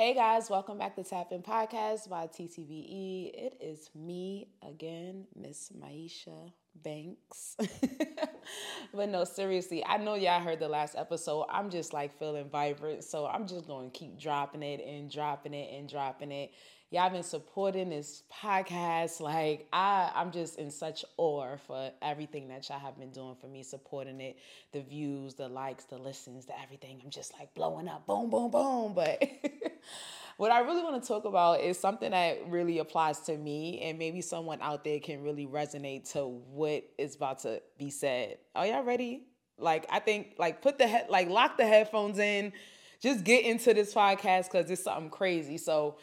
[0.00, 3.32] Hey guys, welcome back to Tap In Podcast by TTVE.
[3.34, 7.54] It is me again, Miss Maisha Banks.
[8.94, 11.44] but no, seriously, I know y'all heard the last episode.
[11.50, 15.52] I'm just like feeling vibrant, so I'm just going to keep dropping it and dropping
[15.52, 16.52] it and dropping it
[16.90, 19.20] y'all been supporting this podcast.
[19.20, 23.46] Like I, I'm just in such awe for everything that y'all have been doing for
[23.46, 24.36] me, supporting it,
[24.72, 27.00] the views, the likes, the listens, the everything.
[27.02, 28.94] I'm just like blowing up, boom, boom, boom.
[28.94, 29.22] But
[30.36, 33.98] what I really want to talk about is something that really applies to me, and
[33.98, 38.38] maybe someone out there can really resonate to what is about to be said.
[38.56, 39.26] Are y'all ready?
[39.58, 42.52] Like I think, like put the head, like lock the headphones in
[43.00, 45.56] just get into this podcast because it's something crazy.
[45.56, 45.96] So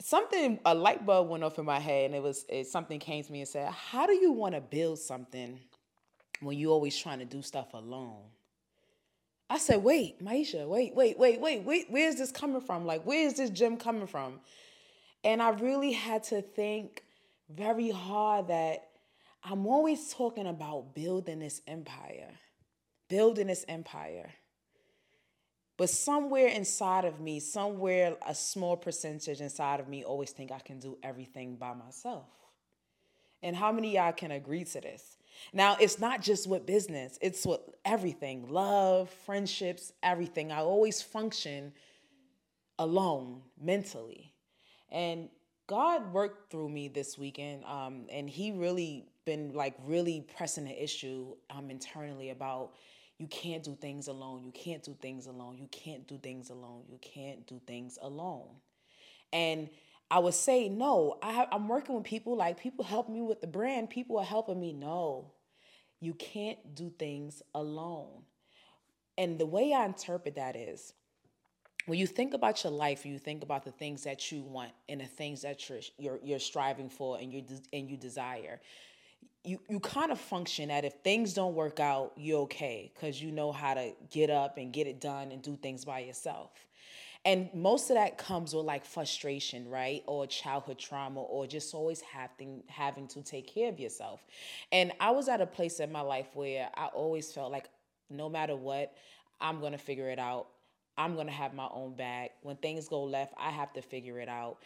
[0.00, 3.24] something a light bulb went off in my head and it was it, something came
[3.24, 5.58] to me and said how do you want to build something
[6.40, 8.22] when you're always trying to do stuff alone?
[9.48, 12.84] I said wait maisha wait wait wait wait wait where's this coming from?
[12.84, 14.40] Like where's this gym coming from?
[15.24, 17.02] And i really had to think
[17.50, 18.88] very hard that
[19.44, 22.30] i'm always talking about building this empire
[23.08, 24.30] building this empire
[25.76, 30.58] but somewhere inside of me, somewhere a small percentage inside of me always think I
[30.58, 32.24] can do everything by myself.
[33.42, 35.18] And how many y'all can agree to this?
[35.52, 40.50] Now, it's not just with business, it's with everything love, friendships, everything.
[40.50, 41.72] I always function
[42.78, 44.32] alone mentally.
[44.90, 45.28] And
[45.66, 50.82] God worked through me this weekend, um, and He really been like really pressing the
[50.82, 52.70] issue um, internally about
[53.18, 54.44] you can't do things alone.
[54.44, 55.56] You can't do things alone.
[55.58, 56.84] You can't do things alone.
[56.88, 58.48] You can't do things alone.
[59.32, 59.70] And
[60.10, 63.46] I would say, no, I, I'm working with people, like people help me with the
[63.46, 64.72] brand, people are helping me.
[64.72, 65.32] No,
[66.00, 68.22] you can't do things alone.
[69.18, 70.92] And the way I interpret that is
[71.86, 75.00] when you think about your life, you think about the things that you want and
[75.00, 78.60] the things that you're you're, you're striving for and you and you desire
[79.46, 83.30] you you kind of function that if things don't work out, you're okay because you
[83.30, 86.50] know how to get up and get it done and do things by yourself.
[87.24, 90.02] And most of that comes with like frustration, right?
[90.06, 94.24] Or childhood trauma, or just always having having to take care of yourself.
[94.72, 97.68] And I was at a place in my life where I always felt like
[98.10, 98.94] no matter what,
[99.40, 100.48] I'm gonna figure it out.
[100.98, 102.30] I'm gonna have my own bag.
[102.42, 104.58] When things go left, I have to figure it out.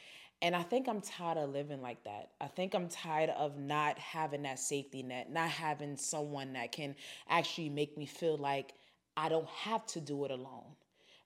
[0.42, 2.30] And I think I'm tired of living like that.
[2.40, 6.94] I think I'm tired of not having that safety net, not having someone that can
[7.28, 8.72] actually make me feel like
[9.16, 10.76] I don't have to do it alone.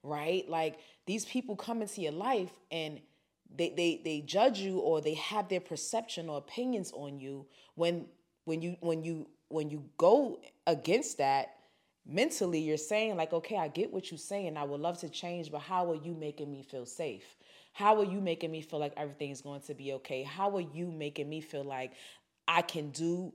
[0.02, 0.48] Right?
[0.48, 3.00] Like these people come into your life and
[3.56, 8.06] they they they judge you or they have their perception or opinions on you when
[8.44, 11.54] when you when you when you go against that
[12.06, 15.50] mentally you're saying like okay i get what you're saying i would love to change
[15.50, 17.36] but how are you making me feel safe
[17.74, 20.22] how are you making me feel like everything is going to be okay?
[20.22, 21.92] How are you making me feel like
[22.46, 23.32] I can do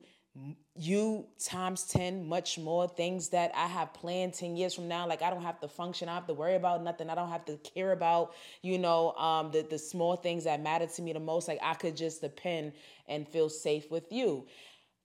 [0.75, 5.05] you times 10 much more things that I have planned 10 years from now?
[5.05, 7.43] Like I don't have to function I have to worry about nothing I don't have
[7.45, 11.19] to care about you know um the the small things that matter to me the
[11.19, 11.49] most.
[11.49, 12.73] Like I could just depend
[13.09, 14.47] and feel safe with you.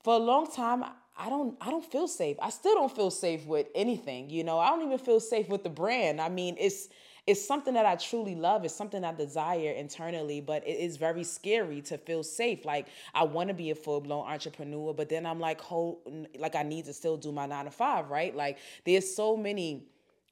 [0.05, 0.85] For a long time
[1.19, 2.37] I don't I don't feel safe.
[2.41, 4.61] I still don't feel safe with anything you know?
[4.61, 6.21] I don't even feel safe with the brand.
[6.21, 6.89] I mean it's
[7.27, 8.65] it's something that I truly love.
[8.65, 12.65] It's something I desire internally, but it is very scary to feel safe.
[12.65, 16.55] Like I want to be a full blown entrepreneur, but then I'm like, hold, like
[16.55, 18.35] I need to still do my nine to five, right?
[18.35, 19.85] Like there's so many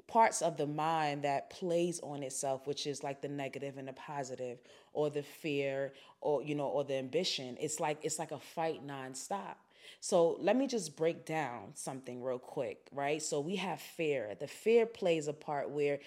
[0.06, 3.92] parts of the mind that plays on itself which is like the negative and the
[3.94, 4.58] positive
[4.92, 8.86] or the fear or you know or the ambition it's like it's like a fight
[8.86, 9.54] nonstop
[10.00, 14.46] so let me just break down something real quick right so we have fear the
[14.46, 15.98] fear plays a part where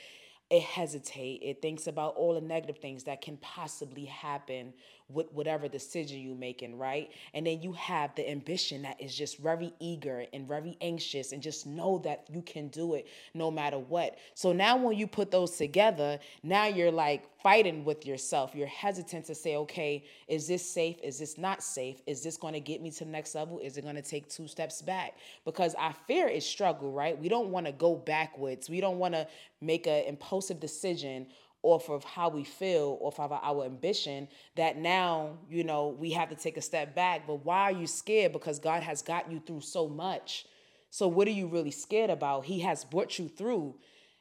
[0.50, 1.44] it hesitates.
[1.44, 4.74] It thinks about all the negative things that can possibly happen
[5.10, 7.12] with whatever decision you're making, right?
[7.34, 11.42] And then you have the ambition that is just very eager and very anxious and
[11.42, 14.18] just know that you can do it no matter what.
[14.34, 18.56] So now when you put those together, now you're like fighting with yourself.
[18.56, 20.98] You're hesitant to say, okay, is this safe?
[21.04, 22.02] Is this not safe?
[22.08, 23.60] Is this going to get me to the next level?
[23.60, 25.18] Is it going to take two steps back?
[25.46, 27.16] Because our fear is struggle, right?
[27.18, 28.72] We don't want to go backwards.
[28.72, 29.28] We don't want to
[29.62, 31.28] make an impulsive decision
[31.66, 36.30] off of how we feel, off of our ambition, that now, you know, we have
[36.30, 37.26] to take a step back.
[37.26, 38.32] But why are you scared?
[38.32, 40.46] Because God has got you through so much.
[40.92, 42.46] So what are you really scared about?
[42.46, 43.76] He has brought you through.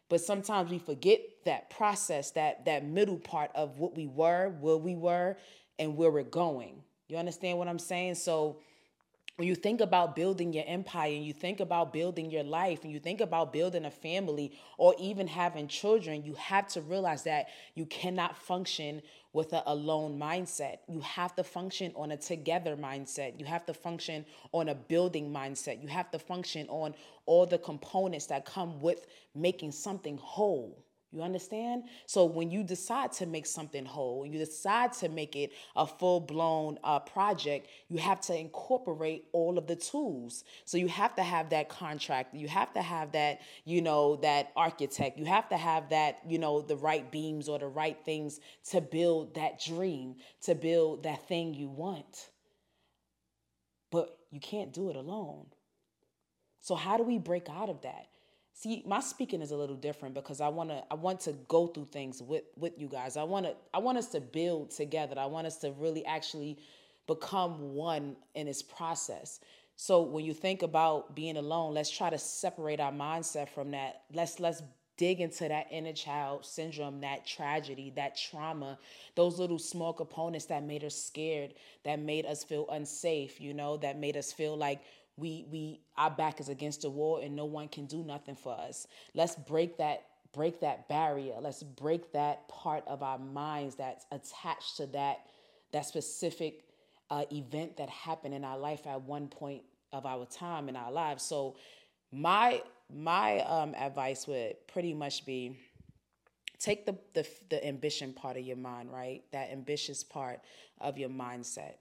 [0.08, 4.76] But sometimes we forget that process, that that middle part of what we were, where
[4.76, 5.37] we were,
[5.79, 6.82] and where we're going.
[7.08, 8.14] You understand what I'm saying?
[8.17, 8.61] So
[9.36, 12.92] when you think about building your empire and you think about building your life and
[12.92, 17.46] you think about building a family or even having children, you have to realize that
[17.75, 19.02] you cannot function
[19.32, 20.78] with a alone mindset.
[20.88, 23.38] You have to function on a together mindset.
[23.40, 25.82] You have to function on a building mindset.
[25.82, 26.94] You have to function on
[27.26, 30.83] all the components that come with making something whole.
[31.14, 31.84] You understand?
[32.06, 36.19] So when you decide to make something whole, you decide to make it a full
[36.19, 40.43] blown uh, project, you have to incorporate all of the tools.
[40.64, 42.34] So you have to have that contract.
[42.34, 45.16] You have to have that, you know, that architect.
[45.16, 48.40] You have to have that, you know, the right beams or the right things
[48.70, 52.28] to build that dream, to build that thing you want.
[53.93, 55.46] But you can't do it alone.
[56.58, 58.08] So how do we break out of that?
[58.54, 61.66] See my speaking is a little different because i want to i want to go
[61.66, 63.16] through things with with you guys.
[63.16, 65.16] I want to i want us to build together.
[65.18, 66.58] I want us to really actually
[67.06, 69.40] become one in this process.
[69.76, 74.02] So when you think about being alone let's try to separate our mindset from that.
[74.12, 74.62] Let's let's
[74.96, 78.78] dig into that inner child syndrome that tragedy that trauma
[79.16, 81.52] those little small components that made us scared
[81.82, 84.80] that made us feel unsafe you know that made us feel like
[85.16, 88.55] we we our back is against the wall and no one can do nothing for
[88.58, 88.87] us.
[89.14, 91.34] Let's break that break that barrier.
[91.40, 95.26] Let's break that part of our minds that's attached to that
[95.72, 96.64] that specific
[97.11, 99.62] uh, event that happened in our life at one point
[99.93, 101.22] of our time in our lives.
[101.22, 101.56] So
[102.10, 102.62] my
[102.93, 105.56] my um, advice would pretty much be
[106.58, 109.22] take the, the the ambition part of your mind right?
[109.32, 110.40] That ambitious part
[110.81, 111.75] of your mindset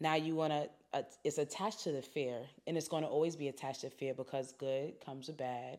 [0.00, 3.36] now you want to uh, it's attached to the fear and it's going to always
[3.36, 5.78] be attached to fear because good comes with bad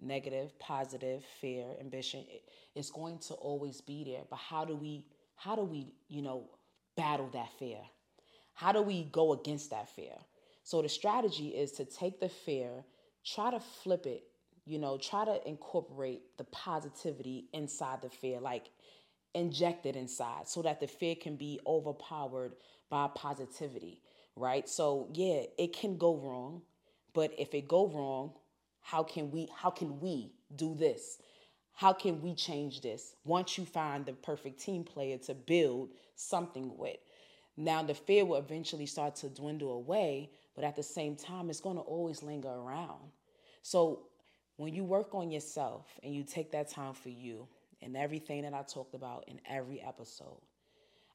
[0.00, 2.42] negative positive fear ambition it,
[2.74, 4.22] it's going to always be there.
[4.28, 5.04] But how do we
[5.36, 6.44] how do we you know
[6.96, 7.78] battle that fear?
[8.54, 10.14] How do we go against that fear?
[10.64, 12.84] So the strategy is to take the fear
[13.24, 14.24] try to flip it
[14.64, 18.40] you know try to incorporate the positivity inside the fear.
[18.40, 18.70] Like
[19.34, 22.52] inject it inside so that the fear can be overpowered
[22.90, 24.00] by positivity,
[24.36, 24.68] right?
[24.68, 26.62] So yeah, it can go wrong,
[27.14, 28.32] but if it go wrong,
[28.80, 31.18] how can we how can we do this?
[31.74, 33.14] How can we change this?
[33.24, 36.98] Once you find the perfect team player to build something with.
[37.56, 41.60] Now the fear will eventually start to dwindle away, but at the same time it's
[41.60, 43.10] going to always linger around.
[43.62, 44.00] So
[44.56, 47.48] when you work on yourself and you take that time for you
[47.82, 50.40] and everything that I talked about in every episode,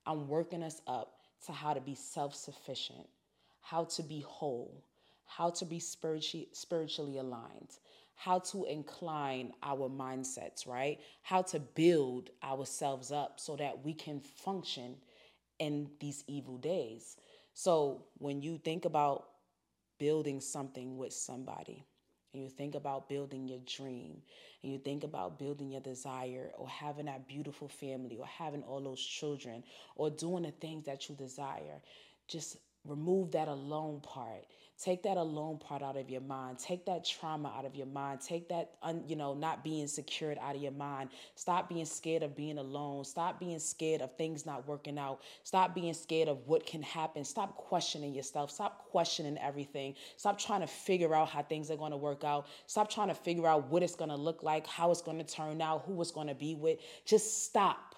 [0.06, 1.14] I'm working us up
[1.46, 3.08] to how to be self sufficient,
[3.62, 4.84] how to be whole,
[5.26, 7.80] how to be spiritually, spiritually aligned,
[8.16, 11.00] how to incline our mindsets, right?
[11.22, 14.96] How to build ourselves up so that we can function
[15.60, 17.18] in these evil days.
[17.54, 19.26] So when you think about
[20.00, 21.84] building something with somebody,
[22.38, 24.22] and you think about building your dream,
[24.64, 28.82] and you think about building your desire, or having that beautiful family, or having all
[28.82, 29.64] those children,
[29.96, 31.82] or doing the things that you desire,
[32.28, 34.46] just remove that alone part
[34.80, 36.60] Take that alone part out of your mind.
[36.60, 38.22] Take that trauma out of your mind.
[38.22, 41.10] Take that, un, you know, not being secured out of your mind.
[41.34, 43.04] Stop being scared of being alone.
[43.04, 45.22] Stop being scared of things not working out.
[45.44, 47.26] Stop being scared of what can happen.
[47.26, 48.52] Stop questioning yourself.
[48.52, 49.96] Stop questioning everything.
[50.16, 52.46] Stop trying to figure out how things are going to work out.
[52.68, 55.24] Stop trying to figure out what it's going to look like, how it's going to
[55.24, 56.78] turn out, who it's going to be with.
[57.04, 57.96] Just stop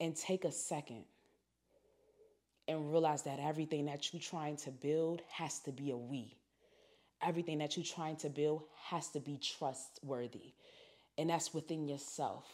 [0.00, 1.04] and take a second
[2.68, 6.36] and realize that everything that you're trying to build has to be a we.
[7.22, 10.52] Everything that you're trying to build has to be trustworthy.
[11.18, 12.44] And that's within yourself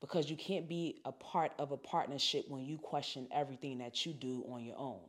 [0.00, 4.12] because you can't be a part of a partnership when you question everything that you
[4.12, 5.00] do on your own.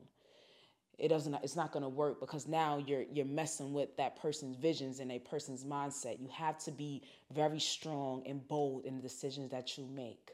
[0.98, 4.56] It doesn't it's not going to work because now you're you're messing with that person's
[4.56, 6.22] visions and a person's mindset.
[6.22, 10.32] You have to be very strong and bold in the decisions that you make.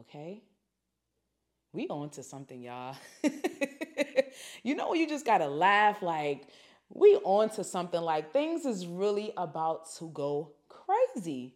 [0.00, 0.42] Okay?
[1.72, 2.96] We on to something, y'all.
[4.62, 6.48] you know, you just gotta laugh like
[6.90, 11.54] we on to something like things is really about to go crazy.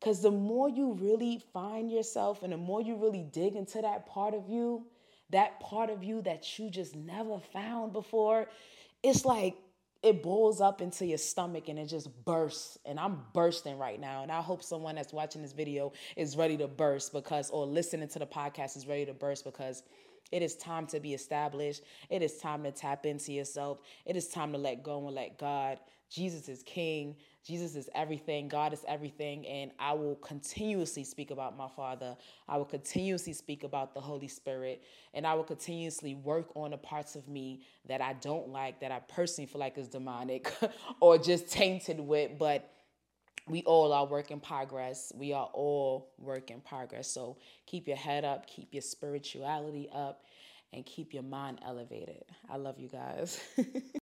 [0.00, 4.06] Because the more you really find yourself and the more you really dig into that
[4.06, 4.86] part of you,
[5.30, 8.48] that part of you that you just never found before,
[9.02, 9.56] it's like
[10.06, 12.78] it boils up into your stomach and it just bursts.
[12.84, 14.22] And I'm bursting right now.
[14.22, 18.08] And I hope someone that's watching this video is ready to burst because, or listening
[18.08, 19.82] to the podcast is ready to burst because
[20.30, 21.82] it is time to be established.
[22.08, 23.80] It is time to tap into yourself.
[24.04, 25.80] It is time to let go and let God.
[26.08, 27.16] Jesus is King.
[27.46, 32.16] Jesus is everything, God is everything, and I will continuously speak about my Father.
[32.48, 34.82] I will continuously speak about the Holy Spirit,
[35.14, 38.90] and I will continuously work on the parts of me that I don't like, that
[38.90, 40.52] I personally feel like is demonic
[41.00, 42.72] or just tainted with, but
[43.48, 45.12] we all are work in progress.
[45.14, 47.08] We are all work in progress.
[47.08, 50.24] So keep your head up, keep your spirituality up,
[50.72, 52.24] and keep your mind elevated.
[52.50, 53.40] I love you guys.